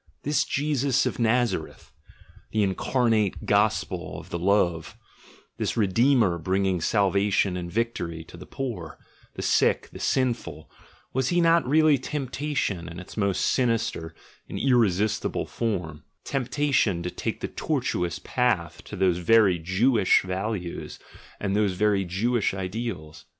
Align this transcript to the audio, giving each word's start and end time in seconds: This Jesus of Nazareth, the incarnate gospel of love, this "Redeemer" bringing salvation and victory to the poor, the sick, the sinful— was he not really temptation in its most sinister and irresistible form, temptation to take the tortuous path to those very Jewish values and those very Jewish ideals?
This 0.23 0.45
Jesus 0.45 1.05
of 1.05 1.19
Nazareth, 1.19 1.91
the 2.51 2.63
incarnate 2.63 3.45
gospel 3.45 4.19
of 4.19 4.33
love, 4.33 4.97
this 5.57 5.77
"Redeemer" 5.77 6.39
bringing 6.39 6.81
salvation 6.81 7.55
and 7.55 7.71
victory 7.71 8.23
to 8.23 8.35
the 8.35 8.47
poor, 8.47 8.97
the 9.35 9.43
sick, 9.43 9.91
the 9.91 9.99
sinful— 9.99 10.71
was 11.13 11.27
he 11.29 11.39
not 11.39 11.67
really 11.69 11.99
temptation 11.99 12.89
in 12.89 12.99
its 12.99 13.15
most 13.15 13.41
sinister 13.41 14.15
and 14.49 14.57
irresistible 14.57 15.45
form, 15.45 16.03
temptation 16.23 17.03
to 17.03 17.11
take 17.11 17.41
the 17.41 17.47
tortuous 17.47 18.17
path 18.17 18.83
to 18.85 18.95
those 18.95 19.19
very 19.19 19.59
Jewish 19.59 20.23
values 20.23 20.97
and 21.39 21.55
those 21.55 21.73
very 21.73 22.05
Jewish 22.05 22.55
ideals? 22.55 23.25